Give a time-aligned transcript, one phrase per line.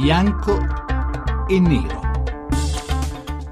[0.00, 0.56] bianco
[1.48, 2.00] e nero.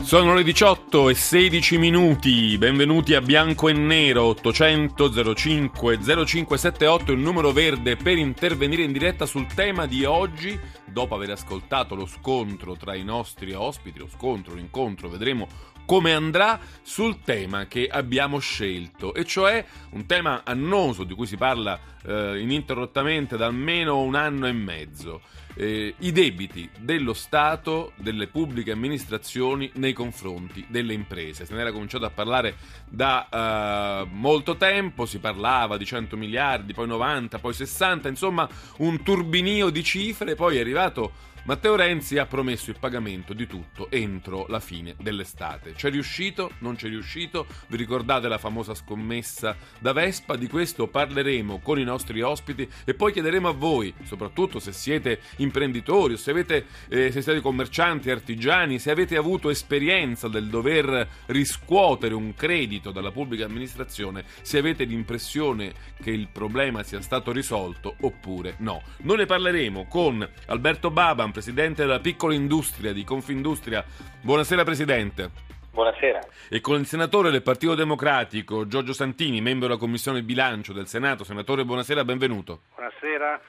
[0.00, 7.18] Sono le 18 e 16 minuti, benvenuti a Bianco e Nero 800 05 0578 il
[7.18, 12.76] numero verde per intervenire in diretta sul tema di oggi dopo aver ascoltato lo scontro
[12.76, 15.48] tra i nostri ospiti, lo scontro, l'incontro, vedremo
[15.84, 21.36] come andrà sul tema che abbiamo scelto, e cioè un tema annoso di cui si
[21.36, 25.22] parla eh, ininterrottamente da almeno un anno e mezzo.
[25.58, 31.46] Eh, i debiti dello Stato, delle pubbliche amministrazioni nei confronti delle imprese.
[31.46, 32.56] Se ne era cominciato a parlare
[32.86, 39.02] da eh, molto tempo, si parlava di 100 miliardi, poi 90, poi 60, insomma un
[39.02, 44.46] turbinio di cifre, poi è arrivato Matteo Renzi ha promesso il pagamento di tutto entro
[44.48, 45.74] la fine dell'estate.
[45.74, 46.50] C'è riuscito?
[46.58, 47.46] Non c'è riuscito?
[47.68, 50.34] Vi ricordate la famosa scommessa da Vespa?
[50.34, 55.20] Di questo parleremo con i nostri ospiti e poi chiederemo a voi, soprattutto se siete
[55.46, 61.08] imprenditori o se, avete, eh, se siete commercianti, artigiani, se avete avuto esperienza del dover
[61.26, 65.72] riscuotere un credito dalla pubblica amministrazione, se avete l'impressione
[66.02, 68.82] che il problema sia stato risolto oppure no.
[68.98, 73.84] Noi ne parleremo con Alberto Baban, presidente della piccola industria di Confindustria.
[74.20, 75.30] Buonasera Presidente.
[75.76, 76.20] Buonasera.
[76.48, 81.22] E con il senatore del Partito Democratico Giorgio Santini, membro della Commissione Bilancio del Senato.
[81.22, 82.62] Senatore, buonasera, benvenuto.
[82.74, 83.40] Buonasera.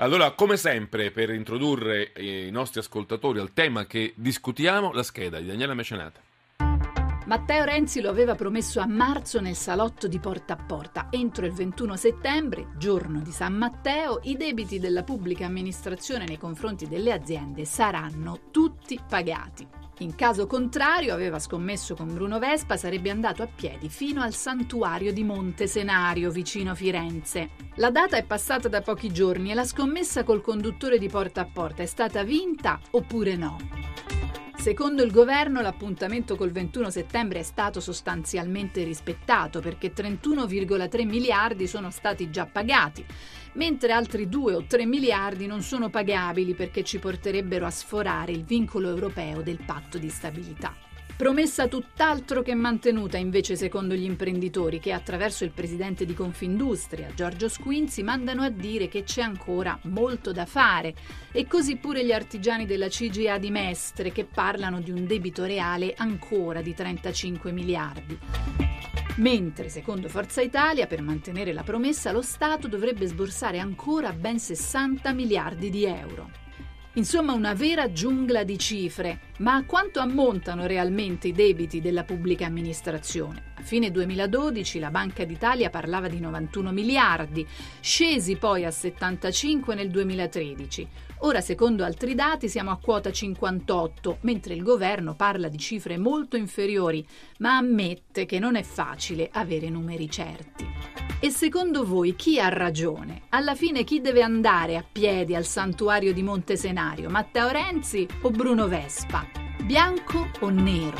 [0.00, 5.46] Allora, come sempre, per introdurre i nostri ascoltatori al tema che discutiamo, la scheda di
[5.46, 6.20] Daniela Mecenata.
[7.26, 11.08] Matteo Renzi lo aveva promesso a marzo nel salotto di Porta a Porta.
[11.10, 16.88] Entro il 21 settembre, giorno di San Matteo, i debiti della pubblica amministrazione nei confronti
[16.88, 19.79] delle aziende saranno tutti pagati.
[20.00, 25.12] In caso contrario, aveva scommesso con Bruno Vespa, sarebbe andato a piedi fino al santuario
[25.12, 27.50] di Monte Senario, vicino Firenze.
[27.74, 31.48] La data è passata da pochi giorni e la scommessa col conduttore di porta a
[31.52, 33.58] porta è stata vinta oppure no?
[34.60, 41.90] Secondo il governo l'appuntamento col 21 settembre è stato sostanzialmente rispettato perché 31,3 miliardi sono
[41.90, 43.02] stati già pagati,
[43.54, 48.44] mentre altri 2 o 3 miliardi non sono pagabili perché ci porterebbero a sforare il
[48.44, 50.76] vincolo europeo del patto di stabilità.
[51.20, 57.46] Promessa tutt'altro che mantenuta invece secondo gli imprenditori che attraverso il presidente di Confindustria, Giorgio
[57.46, 60.94] Squinzi, mandano a dire che c'è ancora molto da fare
[61.30, 65.92] e così pure gli artigiani della CGA di Mestre che parlano di un debito reale
[65.94, 68.18] ancora di 35 miliardi.
[69.16, 75.12] Mentre, secondo Forza Italia, per mantenere la promessa lo Stato dovrebbe sborsare ancora ben 60
[75.12, 76.30] miliardi di euro.
[76.94, 79.28] Insomma, una vera giungla di cifre.
[79.40, 83.52] Ma a quanto ammontano realmente i debiti della pubblica amministrazione?
[83.54, 87.46] A fine 2012 la Banca d'Italia parlava di 91 miliardi,
[87.80, 90.88] scesi poi a 75 nel 2013.
[91.20, 96.36] Ora, secondo altri dati, siamo a quota 58, mentre il governo parla di cifre molto
[96.36, 97.06] inferiori,
[97.38, 100.68] ma ammette che non è facile avere numeri certi.
[101.18, 103.22] E secondo voi chi ha ragione?
[103.30, 107.08] Alla fine chi deve andare a piedi al santuario di Monte Senario?
[107.08, 109.29] Matteo Renzi o Bruno Vespa?
[109.70, 110.96] Bianco o nero?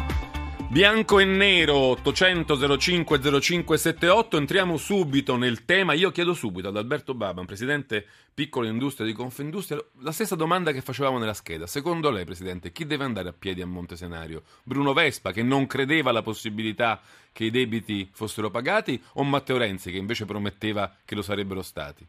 [0.69, 5.93] Bianco e nero 800 05 0578 entriamo subito nel tema.
[5.95, 10.83] Io chiedo subito ad Alberto Baban presidente piccola industria di Confindustria la stessa domanda che
[10.83, 11.67] facevamo nella scheda.
[11.67, 16.11] Secondo lei presidente chi deve andare a piedi a Montesenario Bruno Vespa che non credeva
[16.11, 17.01] alla possibilità
[17.33, 22.07] che i debiti fossero pagati o Matteo Renzi che invece prometteva che lo sarebbero stati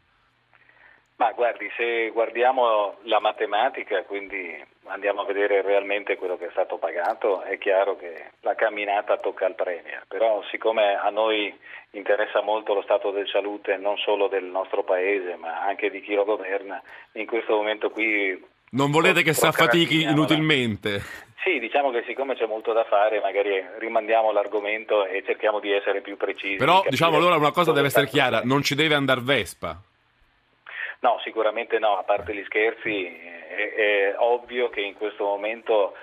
[1.22, 6.78] ma guardi, se guardiamo la matematica, quindi andiamo a vedere realmente quello che è stato
[6.78, 11.56] pagato, è chiaro che la camminata tocca al Premier, però siccome a noi
[11.92, 16.14] interessa molto lo stato di salute non solo del nostro Paese, ma anche di chi
[16.14, 18.44] lo governa, in questo momento qui...
[18.70, 21.02] Non volete che si affatichi inutilmente?
[21.44, 26.00] Sì, diciamo che siccome c'è molto da fare, magari rimandiamo l'argomento e cerchiamo di essere
[26.00, 26.56] più precisi.
[26.56, 29.80] Però diciamo allora una cosa deve essere chiara, non ci deve andare Vespa.
[31.02, 35.94] No, sicuramente no, a parte gli scherzi è, è ovvio che in questo momento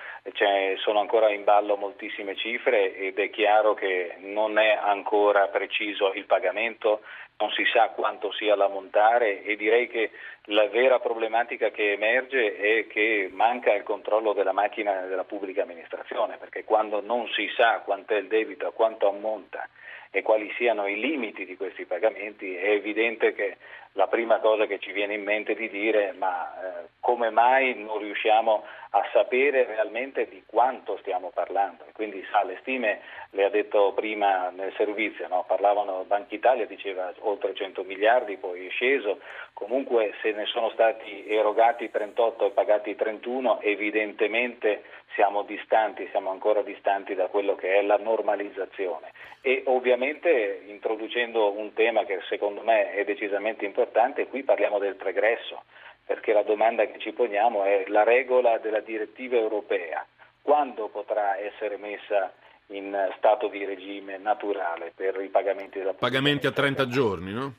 [0.84, 6.26] sono ancora in ballo moltissime cifre ed è chiaro che non è ancora preciso il
[6.26, 7.00] pagamento,
[7.40, 10.10] non si sa quanto sia l'ammontare e direi che
[10.44, 16.36] la vera problematica che emerge è che manca il controllo della macchina della pubblica amministrazione,
[16.36, 19.66] perché quando non si sa quanto è il debito, a quanto ammonta
[20.10, 23.56] e quali siano i limiti di questi pagamenti, è evidente che
[23.94, 27.98] la prima cosa che ci viene in mente di dire ma eh, come mai non
[27.98, 31.84] riusciamo a sapere realmente di quanto stiamo parlando.
[31.92, 33.00] quindi sa, le stime
[33.30, 35.44] le ha detto prima nel servizio, no?
[35.46, 39.20] parlavano Banca Italia, diceva oltre 100 miliardi, poi è sceso,
[39.52, 44.82] comunque se ne sono stati erogati 38 e pagati 31 evidentemente
[45.14, 49.12] siamo distanti, siamo ancora distanti da quello che è la normalizzazione.
[49.42, 55.62] E ovviamente introducendo un tema che secondo me è decisamente importante, qui parliamo del pregresso,
[56.04, 60.04] perché la domanda che ci poniamo è la regola della direttiva europea,
[60.42, 62.32] quando potrà essere messa
[62.70, 67.54] in stato di regime naturale per i pagamenti della Pagamenti a 30 giorni, no?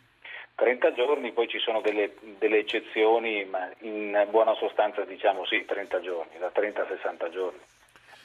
[0.56, 6.02] 30 giorni, poi ci sono delle, delle, eccezioni, ma in buona sostanza diciamo sì, 30
[6.02, 7.60] giorni, da 30 a 60 giorni.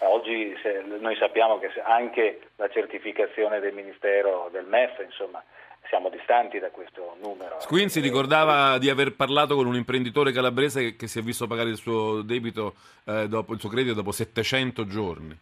[0.00, 5.43] Oggi se, noi sappiamo che anche la certificazione del Ministero del MEF, insomma,
[5.89, 7.59] siamo distanti da questo numero.
[7.61, 11.71] Squinzi ricordava di aver parlato con un imprenditore calabrese che, che si è visto pagare
[11.71, 12.75] il suo debito,
[13.05, 15.39] eh, dopo, il suo credito dopo 700 giorni.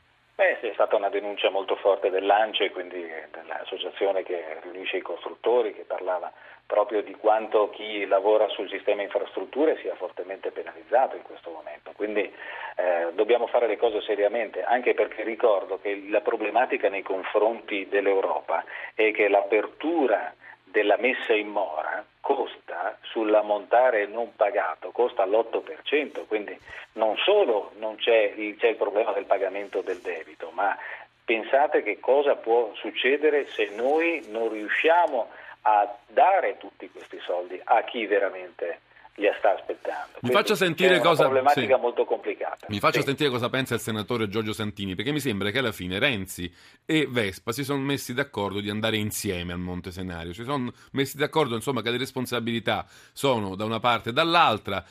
[0.74, 3.00] Stata una denuncia molto forte dell'ANCE, quindi
[3.30, 6.32] dell'associazione che riunisce i costruttori, che parlava
[6.66, 11.92] proprio di quanto chi lavora sul sistema infrastrutture sia fortemente penalizzato in questo momento.
[11.94, 17.88] Quindi eh, dobbiamo fare le cose seriamente, anche perché ricordo che la problematica nei confronti
[17.88, 20.34] dell'Europa è che l'apertura
[20.64, 21.83] della messa in mora
[22.24, 26.58] costa sull'ammontare non pagato, costa l'8%, quindi
[26.92, 30.74] non solo non c'è, c'è il problema del pagamento del debito, ma
[31.22, 35.28] pensate che cosa può succedere se noi non riusciamo
[35.66, 38.80] a dare tutti questi soldi a chi veramente
[39.16, 40.18] li sta aspettando.
[40.20, 41.30] Mi faccia sentire cosa...
[41.52, 41.66] Sì.
[41.80, 42.66] molto complicata.
[42.68, 43.06] Mi faccia sì.
[43.06, 46.52] sentire cosa pensa il senatore Giorgio Santini, perché mi sembra che alla fine Renzi
[46.84, 51.16] e Vespa si sono messi d'accordo di andare insieme al Monte Senario, si sono messi
[51.16, 54.84] d'accordo insomma che le responsabilità sono da una parte e dall'altra.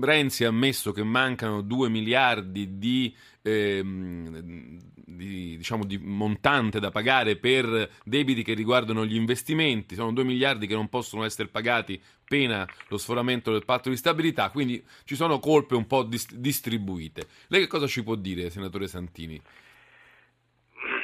[0.00, 7.36] Renzi ha ammesso che mancano 2 miliardi di ehm, di, diciamo, di montante da pagare
[7.36, 12.66] per debiti che riguardano gli investimenti, sono 2 miliardi che non possono essere pagati pena
[12.88, 17.26] lo sforamento del patto di stabilità, quindi ci sono colpe un po' dist- distribuite.
[17.48, 19.40] Lei che cosa ci può dire, senatore Santini?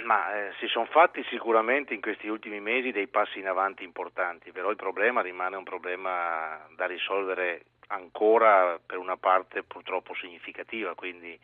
[0.05, 4.53] Ma eh, si sono fatti sicuramente in questi ultimi mesi dei passi in avanti importanti,
[4.53, 11.39] però il problema rimane un problema da risolvere ancora per una parte purtroppo significativa, quindi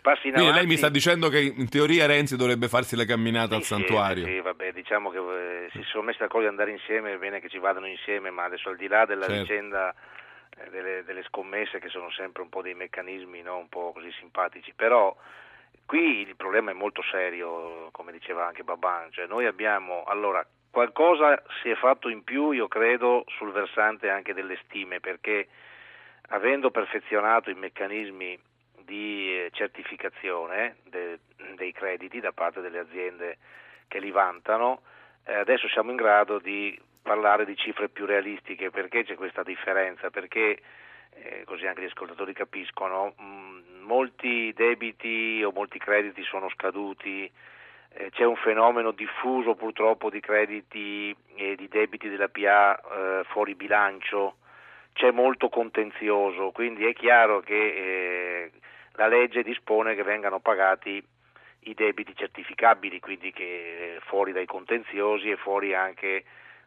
[0.00, 0.58] passi in Quindi avanti.
[0.58, 4.24] lei mi sta dicendo che in teoria Renzi dovrebbe farsi la camminata sì, al santuario.
[4.26, 7.48] Sì, vabbè, diciamo che eh, si sono messi d'accordo di andare insieme, è bene che
[7.48, 9.42] ci vadano insieme, ma adesso al di là della certo.
[9.42, 9.94] vicenda
[10.58, 13.58] eh, delle, delle, scommesse che sono sempre un po' dei meccanismi no?
[13.58, 15.16] un po' così simpatici, però
[15.86, 21.40] qui il problema è molto serio, come diceva anche Baban, cioè noi abbiamo allora qualcosa
[21.62, 25.46] si è fatto in più, io credo, sul versante anche delle stime, perché
[26.30, 28.36] avendo perfezionato i meccanismi
[28.84, 31.18] di eh, certificazione de,
[31.56, 33.38] dei crediti da parte delle aziende
[33.88, 34.82] che li vantano,
[35.24, 38.70] eh, adesso siamo in grado di parlare di cifre più realistiche.
[38.70, 40.10] Perché c'è questa differenza?
[40.10, 40.60] Perché,
[41.14, 47.30] eh, così anche gli ascoltatori capiscono, mh, molti debiti o molti crediti sono scaduti,
[47.96, 53.54] eh, c'è un fenomeno diffuso purtroppo di crediti e di debiti della PA eh, fuori
[53.54, 54.36] bilancio,
[54.94, 58.50] c'è molto contenzioso, quindi è chiaro che eh,
[58.96, 61.02] la legge dispone che vengano pagati
[61.66, 66.24] i debiti certificabili, quindi che fuori dai contenziosi e fuori anche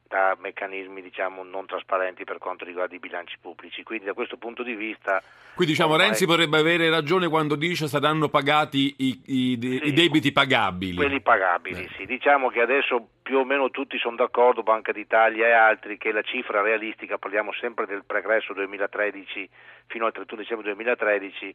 [0.07, 3.83] da meccanismi diciamo, non trasparenti per quanto riguarda i bilanci pubblici.
[3.83, 5.21] Quindi da questo punto di vista...
[5.53, 6.07] Quindi diciamo ormai...
[6.07, 10.95] Renzi potrebbe avere ragione quando dice saranno pagati i, i, sì, i debiti pagabili.
[10.95, 11.89] Quelli pagabili, eh.
[11.97, 12.05] sì.
[12.05, 16.21] Diciamo che adesso più o meno tutti sono d'accordo, Banca d'Italia e altri, che la
[16.21, 19.49] cifra realistica, parliamo sempre del pregresso 2013
[19.87, 21.53] fino al 31 dicembre 2013,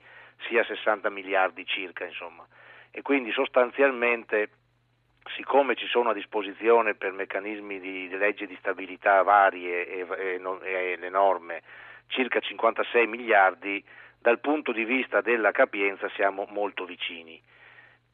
[0.49, 2.47] sia 60 miliardi circa, insomma.
[2.91, 4.51] E quindi sostanzialmente
[5.37, 10.41] siccome ci sono a disposizione per meccanismi di, di legge di stabilità varie e, e,
[10.63, 11.63] e, le norme
[12.09, 13.83] circa 56 miliardi,
[14.19, 17.41] dal punto di vista della capienza siamo molto vicini,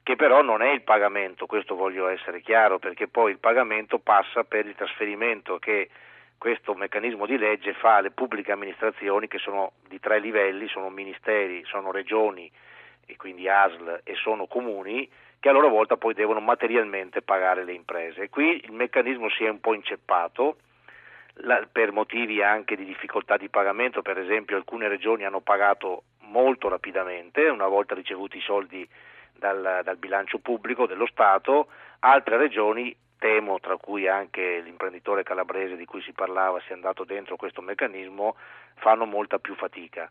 [0.03, 4.45] che però non è il pagamento, questo voglio essere chiaro, perché poi il pagamento passa
[4.45, 5.91] per il trasferimento che
[6.39, 11.65] questo meccanismo di legge fa alle pubbliche amministrazioni che sono di tre livelli, sono ministeri,
[11.65, 12.51] sono regioni
[13.05, 17.73] e quindi ASL e sono comuni che a loro volta poi devono materialmente pagare le
[17.73, 18.29] imprese.
[18.29, 20.57] Qui il meccanismo si è un po' inceppato
[21.43, 26.69] la, per motivi anche di difficoltà di pagamento, per esempio alcune regioni hanno pagato molto
[26.69, 28.87] rapidamente, una volta ricevuti i soldi
[29.33, 31.69] dal, dal bilancio pubblico dello Stato,
[32.01, 37.37] altre regioni temo, tra cui anche l'imprenditore calabrese di cui si parlava sia andato dentro
[37.37, 38.37] questo meccanismo,
[38.77, 40.11] fanno molta più fatica.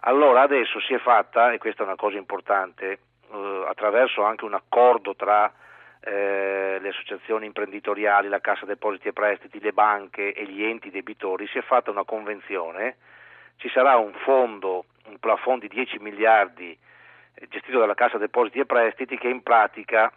[0.00, 2.98] Allora adesso si è fatta, e questa è una cosa importante,
[3.32, 5.52] eh, attraverso anche un accordo tra
[6.00, 11.46] eh, le associazioni imprenditoriali, la Cassa Depositi e Prestiti, le banche e gli enti debitori,
[11.48, 12.96] si è fatta una convenzione,
[13.56, 16.76] ci sarà un fondo, un plafond di 10 miliardi
[17.34, 20.10] eh, gestito dalla Cassa Depositi e Prestiti che in pratica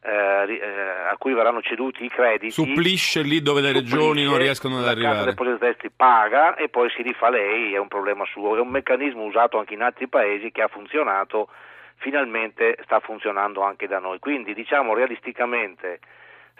[0.00, 2.50] eh, eh, a cui verranno ceduti i crediti.
[2.50, 5.02] Supplisce lì dove le regioni non riescono ad arrivare.
[5.02, 8.56] La Cassa Depositi e Prestiti paga e poi si rifà lei, è un problema suo,
[8.56, 11.48] è un meccanismo usato anche in altri paesi che ha funzionato
[11.98, 14.18] finalmente sta funzionando anche da noi.
[14.18, 16.00] Quindi diciamo realisticamente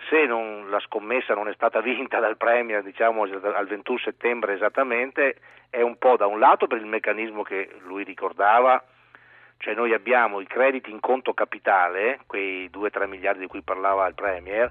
[0.08, 5.36] se non, la scommessa non è stata vinta dal Premier diciamo, al 21 settembre esattamente,
[5.70, 8.82] è un po' da un lato per il meccanismo che lui ricordava,
[9.58, 14.14] cioè noi abbiamo i crediti in conto capitale, quei 2-3 miliardi di cui parlava il
[14.14, 14.70] Premier,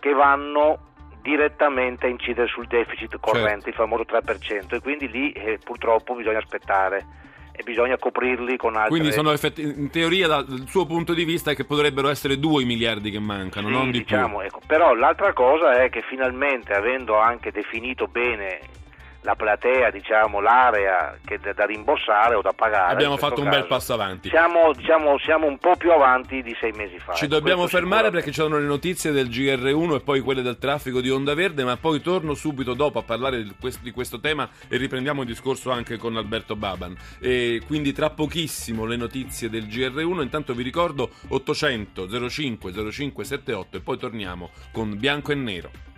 [0.00, 0.90] che vanno
[1.20, 3.68] direttamente a incidere sul deficit corrente, certo.
[3.68, 7.04] il famoso 3%, e quindi lì eh, purtroppo bisogna aspettare
[7.52, 8.90] e bisogna coprirli con altri.
[8.90, 12.62] Quindi sono effetti, in teoria dal suo punto di vista è che potrebbero essere due
[12.62, 14.46] i miliardi che mancano, sì, non di diciamo, più.
[14.46, 18.60] Ecco, però l'altra cosa è che finalmente avendo anche definito bene
[19.22, 22.92] la platea, diciamo, l'area che da rimborsare o da pagare.
[22.92, 24.28] Abbiamo fatto un bel passo avanti.
[24.28, 27.12] Siamo, diciamo, siamo, un po' più avanti di sei mesi fa.
[27.14, 31.00] Ci dobbiamo fermare perché ci sono le notizie del GR1 e poi quelle del traffico
[31.00, 34.48] di Onda Verde, ma poi torno subito dopo a parlare di questo, di questo tema
[34.68, 36.96] e riprendiamo il discorso anche con Alberto Baban.
[37.20, 43.80] E quindi tra pochissimo le notizie del GR1, intanto vi ricordo 800 05 0578 e
[43.80, 45.91] poi torniamo con Bianco e Nero.